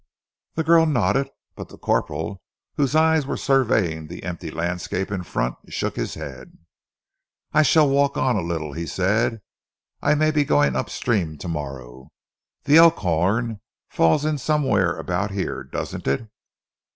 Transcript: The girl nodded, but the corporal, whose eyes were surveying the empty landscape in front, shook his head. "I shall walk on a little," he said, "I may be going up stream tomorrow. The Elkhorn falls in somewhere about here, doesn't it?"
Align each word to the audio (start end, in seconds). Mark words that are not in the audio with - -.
The 0.55 0.63
girl 0.63 0.87
nodded, 0.87 1.29
but 1.55 1.69
the 1.69 1.77
corporal, 1.77 2.41
whose 2.75 2.95
eyes 2.95 3.27
were 3.27 3.37
surveying 3.37 4.07
the 4.07 4.23
empty 4.23 4.49
landscape 4.49 5.11
in 5.11 5.21
front, 5.21 5.57
shook 5.71 5.95
his 5.95 6.15
head. 6.15 6.57
"I 7.53 7.61
shall 7.61 7.87
walk 7.87 8.17
on 8.17 8.35
a 8.35 8.41
little," 8.41 8.73
he 8.73 8.87
said, 8.87 9.41
"I 10.01 10.15
may 10.15 10.31
be 10.31 10.43
going 10.43 10.75
up 10.75 10.89
stream 10.89 11.37
tomorrow. 11.37 12.09
The 12.63 12.77
Elkhorn 12.77 13.61
falls 13.89 14.25
in 14.25 14.39
somewhere 14.39 14.97
about 14.97 15.29
here, 15.29 15.61
doesn't 15.63 16.07
it?" 16.07 16.27